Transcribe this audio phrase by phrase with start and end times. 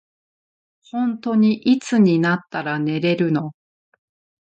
[0.89, 3.51] ほんとにいつになったら寝れるの。